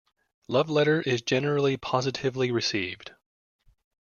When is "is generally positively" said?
1.03-2.49